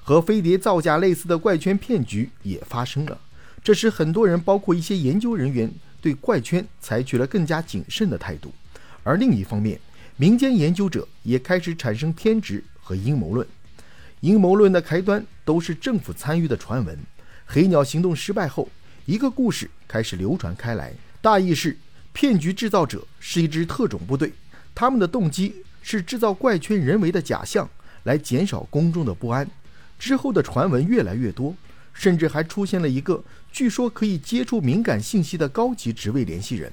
[0.07, 3.19] 和飞碟造假类似的怪圈骗局也发生了，
[3.61, 8.49] 这使很多人，包括一些研究人员，对怪圈采取了更加谨慎的态度。
[9.03, 9.77] 而另一方面，
[10.15, 13.45] 民间研究者也开始产生偏执和阴谋论。
[14.21, 16.97] 阴谋论的开端都是政府参与的传闻。
[17.45, 18.69] 黑鸟行动失败后，
[19.05, 21.77] 一个故事开始流传开来，大意是
[22.13, 24.31] 骗局制造者是一支特种部队，
[24.73, 25.53] 他们的动机
[25.89, 27.69] 是制造怪圈人为的假象，
[28.03, 29.49] 来减少公众的不安。
[29.97, 31.55] 之后的传闻越来越多，
[31.93, 33.23] 甚至还出现了一个
[33.53, 36.69] 据说可以接触敏感信息的高级职位联系人。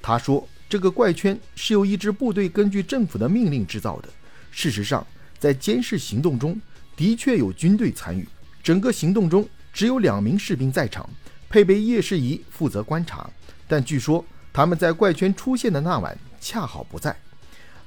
[0.00, 4.08] 他说，这个怪圈是由一支部队根据政府的命令制造的。
[4.50, 5.06] 事实上，
[5.38, 6.58] 在监视行动中
[6.96, 8.26] 的确有军队参与。
[8.62, 11.06] 整个行动中只有两名士兵在场，
[11.50, 13.28] 配备夜视仪负责观察。
[13.68, 14.24] 但据说
[14.54, 17.14] 他们在怪圈出现的那晚恰好不在。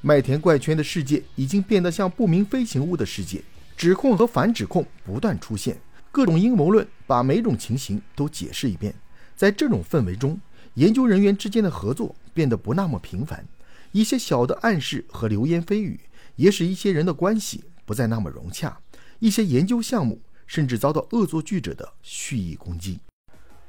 [0.08, 3.44] 麦田怪圈的世界已经变得像不明飞行物的世界。
[3.76, 5.78] 指控和反指控不断出现，
[6.14, 8.96] 各种阴谋论把每种情形都解释一遍。
[9.36, 10.40] 在这种氛围中，
[10.76, 13.46] 研究人员之间的合作变得不那么频繁。
[13.92, 16.00] 一些小的暗示和流言蜚语
[16.38, 18.80] 也使一些人的关系不再那么融洽。
[19.20, 22.98] 一些研究项目甚至遭到恶作剧者的蓄意攻击。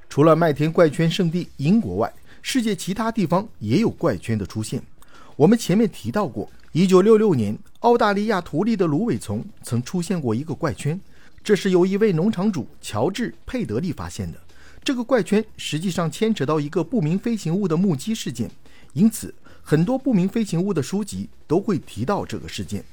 [0.08, 4.80] 除了麦田怪圈圣地英国外，世界其他地方也有怪圈的出现。
[5.38, 6.50] 我们前面提到过。
[6.72, 11.00] 一九六六年，澳大利亚图利的芦苇丛曾出现过一个怪圈，
[11.44, 14.38] 这是由一位农场主乔治·佩德利发现的。
[14.82, 18.50] 这个怪圈实际上牵扯到一个不明飞行物的目击事件，
[18.94, 22.84] 因此很多不明飞行物的书籍都会提到这个事件。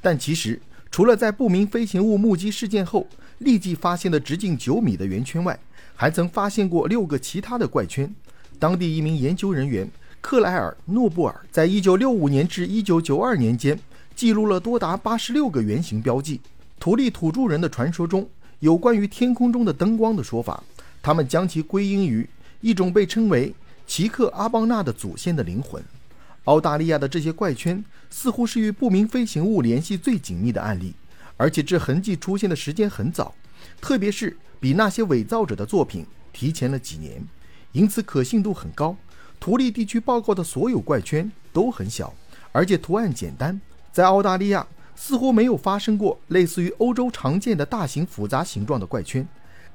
[0.00, 0.58] 但其实，
[0.90, 3.06] 除了在不明飞行物目击事件后
[3.40, 5.58] 立即发现的直径九米的圆圈外，
[5.94, 8.12] 还曾发现过六个其他的怪圈。
[8.58, 9.86] 当地一名研究人员。
[10.20, 13.78] 克莱尔·诺布尔在1965年至1992年间
[14.14, 16.40] 记录了多达86个圆形标记。
[16.78, 18.28] 图利土著人的传说中
[18.60, 20.62] 有关于天空中的灯光的说法，
[21.02, 22.28] 他们将其归因于
[22.60, 23.54] 一种被称为
[23.86, 25.82] 奇克阿邦纳的祖先的灵魂。
[26.44, 30.94] 澳大利亚的这些怪圈似乎是与不明飞行物联系最紧密的案例，
[31.36, 33.34] 而且这痕迹出现的时间很早，
[33.80, 37.22] 特别是比那些伪造者的作品提前了几年，
[37.72, 38.96] 因此可信度很高。
[39.40, 42.12] 图利地区报告的所有怪圈都很小，
[42.52, 43.58] 而且图案简单。
[43.90, 44.64] 在澳大利亚，
[44.94, 49.26] 似乎没有发生过类似于欧洲常见的大型复杂形状的怪圈。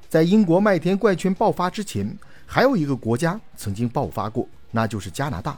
[0.08, 5.58] 在英国麦田怪圈爆发之前，还有一个国家曾经爆发过，那就是加拿大。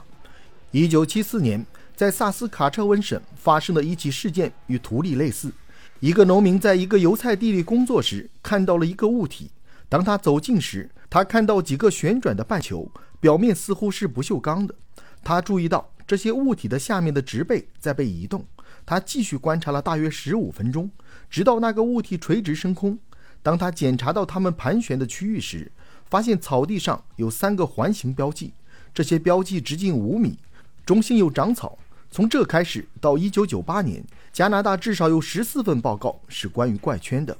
[0.72, 5.52] 1974年，在萨斯卡彻温省发生的一起事件与图利类似。
[6.00, 9.50] 一个农民在一个油菜地里工作时，看到了一个物体。
[9.88, 12.90] 当他走近时，他看到几个旋转的半球。
[13.20, 14.74] 表面似乎是不锈钢的，
[15.22, 18.44] 他注意到这些物体的下面的植被在被移动。
[18.86, 20.90] 他继续观察了大约十五分钟，
[21.28, 22.98] 直到那个物体垂直升空。
[23.42, 25.70] 当他检查到它们盘旋的区域时，
[26.08, 28.52] 发现草地上有三个环形标记，
[28.94, 30.38] 这些标记直径五米，
[30.86, 31.78] 中心有长草。
[32.10, 34.02] 从这开始到一九九八年，
[34.32, 37.36] 加拿大至少有十四份报告是关于怪圈的。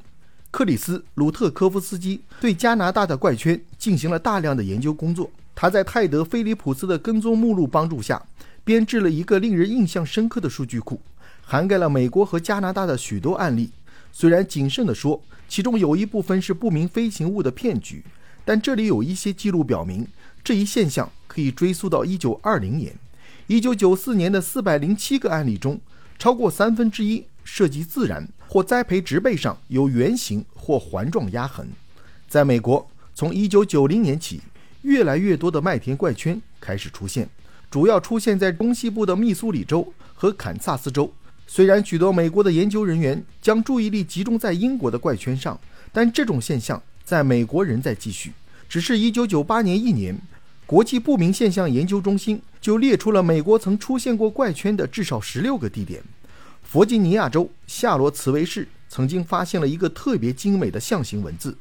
[0.51, 5.31] 克里斯·鲁特科夫斯基对加拿大的怪圈进行了大量的研究工作。
[5.61, 8.23] 他在泰德·菲利普斯的跟踪目录帮助下，
[8.63, 11.01] 编制了一个令人印象深刻的数据库，
[11.43, 13.73] 涵盖了美国和加拿大的许多案例。
[14.13, 18.05] 虽然谨慎地说，其中有一部分是不明飞行物的骗局，
[18.45, 20.07] 但这里有一些记录表明，
[20.45, 22.95] 这一现象可以追溯到1920年。
[23.49, 25.81] 1994年的407个案例中，
[26.21, 31.69] 超过三分之一涉及自然或栽培植被上有圆形或环状压痕。
[32.29, 34.41] 在美国，从1990年起，
[34.83, 37.29] 越来越多的麦田怪圈开始出现，
[37.70, 41.12] 主要出现在东西部的密苏里州和堪萨斯州。
[41.47, 45.59] 虽然许多美国的研究人员将注意力集中在英国的怪圈上，
[45.93, 48.33] 但这种现象在美国仍在继续。
[48.68, 50.18] 只是1998年一年。
[50.66, 56.03] 国际不明现象研究中心就列出了美国曾出现过怪圈的至少十六个地点。
[56.62, 61.57] 弗吉尼亚州夏罗茨维市曾经发现了一个特别精美的象形文字，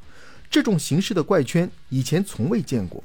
[0.50, 3.02] 这种形式的怪圈以前从未见过。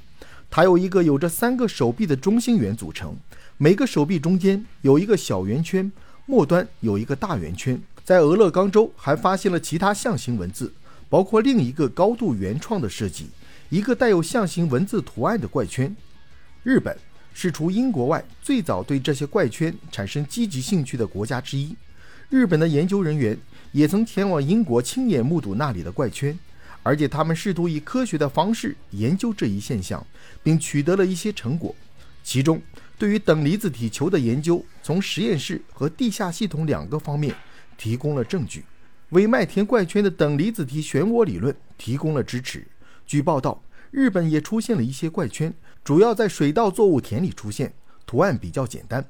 [0.49, 3.15] 它由一个有着三个手臂的中心圆组成，
[3.57, 5.91] 每个手臂中间有一个小圆圈，
[6.25, 7.81] 末端有一个大圆圈。
[8.03, 10.71] 在俄勒冈州还发现了其他象形文字，
[11.09, 13.27] 包括另一个高度原创的设计。
[13.69, 15.95] 一个带有象形文字图案的怪圈。
[16.61, 16.95] 日本
[17.33, 21.75] 是除英国外最早对这些怪圈产生积极兴趣的国家之一。
[22.29, 23.35] 日本的研究人员
[23.71, 26.37] 也曾前往英国亲眼目睹那里的怪圈，
[26.83, 30.05] 而且他们试图以科学的方式研究这一现象，
[30.43, 31.73] 并取得了一些成果。
[32.23, 32.61] 其中，
[32.97, 37.33] 对于等离子体球的研究，从实验室和地下系统两个方面
[37.77, 38.63] 提供了证据，
[39.09, 42.65] 为麦田怪圈的等离子体漩涡理论提供了支持。
[43.05, 43.61] 据报道，
[43.91, 45.53] 日本也出现了一些怪圈，
[45.83, 47.73] 主要在水稻作物田里出现，
[48.05, 49.05] 图案比较简单。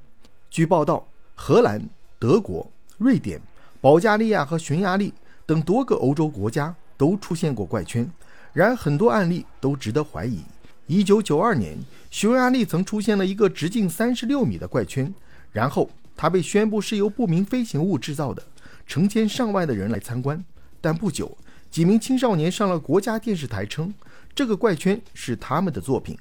[0.50, 3.40] 据报道，荷兰、德国、瑞典、
[3.80, 5.14] 保加利亚和匈牙利
[5.46, 8.10] 等多个欧洲国家都出现过怪圈，
[8.54, 10.39] 然而很多案例都值得怀疑。
[10.88, 11.78] 1992年，
[12.12, 15.14] 匈牙利曾出现了一个直径36米的怪圈，
[15.52, 18.44] 然后它被宣布是由不明飞行物制造的，
[18.86, 20.44] 成千上万的人来参观，
[20.82, 21.38] 但不久。
[21.72, 23.91] 几名青少年上了国家电视台，称
[24.36, 26.16] 这个怪圈是他们的作品，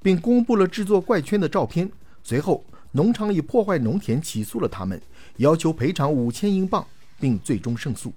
[0.00, 1.90] 并公布了制作怪圈的照片。
[2.22, 5.02] 随后，农场以破坏农田起诉了他们，
[5.38, 6.86] 要求赔偿五千英镑，
[7.18, 8.12] 并最终胜诉。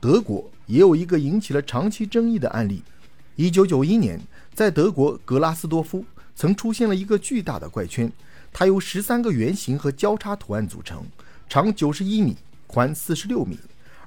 [0.00, 2.82] 德国也有一个引起了长期争议的案例：
[3.36, 4.18] 一九九一年，
[4.54, 6.02] 在德国格拉斯多夫
[6.34, 8.10] 曾出现了一个巨大的怪圈，
[8.50, 11.04] 它由十三个圆形和交叉图案组成，
[11.50, 12.34] 长九十一米，
[12.66, 13.58] 宽四十六米。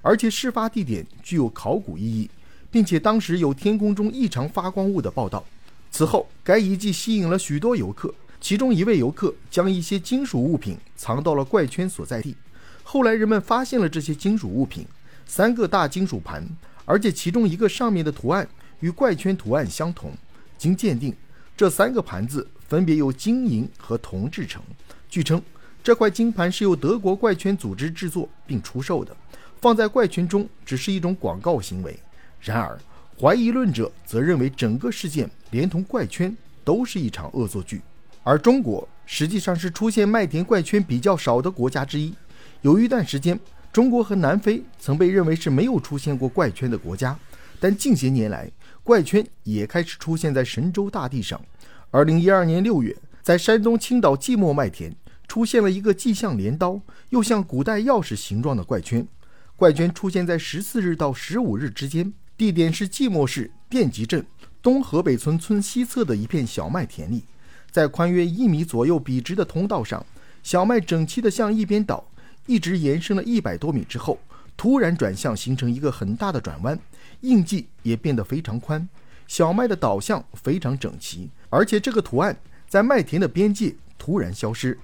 [0.02, 2.28] 而且事发地点具有考古意义，
[2.72, 5.46] 并且当时有天空中异常发光物的报道。
[5.92, 12.36] 此后，该遗迹吸引了许多游客，其中一位游客将一些金属物品藏到了怪圈所在地。
[12.82, 14.88] 后来，人们发现了这些金属物品——
[15.26, 16.48] 三个大金属盘，
[16.86, 18.48] 而且其中一个上面的图案
[18.80, 20.12] 与怪圈图案相同。
[20.58, 21.14] 经鉴定，
[21.58, 24.62] 这三个盘子分别由金银和铜制成。
[25.10, 25.42] 据称，
[25.84, 29.16] 这块金盘是由德国怪圈组织制作并出售的。
[29.60, 31.98] 放在怪圈中只是一种广告行为。
[32.42, 32.78] 然而，
[33.20, 37.82] 怀疑论者则认为整个事件连同怪圈都是一场恶作剧。
[38.24, 42.14] 而中国实际上是出现麦田怪圈比较少的国家之一。
[42.62, 43.38] 有一段时间，
[43.74, 47.18] 中国和南非曾被认为是没有出现过怪圈的国家。
[47.60, 48.52] 但近些年来，
[48.84, 51.42] 怪圈也开始出现在神州大地上。
[51.90, 54.96] 二零一二年六月，在山东青岛即墨麦田
[55.28, 59.08] 出现了一个既像镰刀又像古代钥匙形状的怪圈。
[59.56, 64.24] 怪圈出现在十四日到十五日之间，地点是即墨市电集镇
[64.62, 67.24] 东河北村村西侧的一片小麦田里。
[67.72, 70.06] 在宽约一米左右笔直的通道上，
[70.44, 72.06] 小麦整齐地向一边倒，
[72.46, 74.20] 一直延伸了一百多米之后，
[74.56, 76.80] 突然转向，形成一个很大的转弯，
[77.22, 78.88] 印记也变得非常宽。
[79.28, 82.38] 小麦的倒向非常整齐，而且这个图案
[82.68, 84.78] 在麦田的边界突然消失。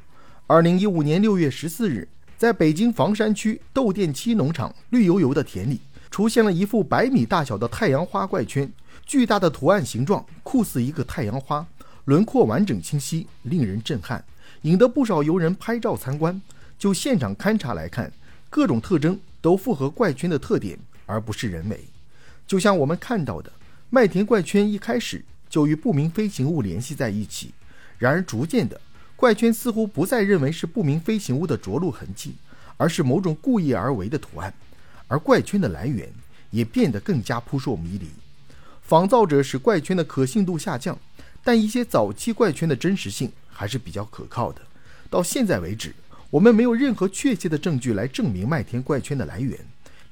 [0.48, 2.08] 二零一五年六月十四日。
[2.40, 5.78] 在北京房山区窦店七农场绿油油的田里，
[6.10, 8.72] 出现了一幅百米大小的太阳花怪圈，
[9.06, 11.68] 巨大的图案形状酷似一个太阳花，
[12.06, 14.24] 轮廓完整清晰，令人震撼，
[14.62, 16.42] 引得不少游人拍照参观。
[16.80, 18.12] 就现场勘查来看，
[18.50, 21.84] 各种特征都符合怪圈的特点，而不是人为。
[22.48, 23.52] 就像我们看到的，
[23.90, 27.54] 麦田怪圈一开始就与不明飞行物联系在一起，
[27.98, 28.80] 然而逐渐的。
[29.18, 32.36] 怪圈似乎不再认为是不明飞行物的着陆痕迹，
[32.78, 34.54] 而是某种故意而为的图案，
[35.10, 36.10] 而怪圈的来源
[36.50, 38.08] 也变得更加扑朔迷离。
[38.82, 40.98] 仿造者使怪圈的可信度下降，
[41.44, 44.62] 但一些早期怪圈的真实性还是比较可靠的。
[45.10, 45.94] 到现在为止，
[46.32, 49.58] 我们没有任何确切的证据来证明麦田怪圈的来源，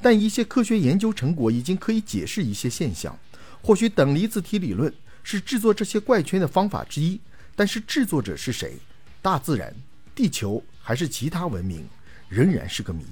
[0.01, 3.15] 但一些科学研究成果已经可以解释一些现象。
[3.61, 4.91] 或许等离子体理论
[5.21, 7.19] 是制作这些怪圈的方法之一，
[7.55, 8.73] 但是制作者是谁？
[9.21, 9.71] 大自然、
[10.15, 11.85] 地球还是其他文明，
[12.29, 13.03] 仍然是个谜。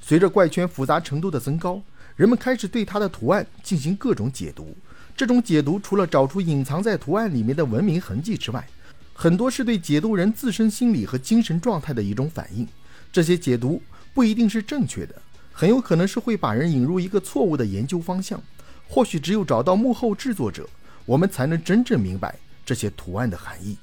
[0.00, 1.80] 随着怪圈复杂程度的增高，
[2.14, 4.76] 人们开始对它的图案进行各种解读。
[5.16, 8.68] 这种解读除了找出隐藏在图案里面的文明痕迹之外，
[9.14, 12.66] 很多是对解读人自身心理和精神状态的一种反应。
[13.12, 13.80] 这些解读
[14.12, 15.14] 不一定是正确的，
[15.52, 18.42] 很有可能是会把人引入一个错误的研究方向。
[18.88, 20.68] 或许只有找到幕后制作者，
[21.06, 22.34] 我们才能真正明白
[22.66, 23.78] 这些图案的含义。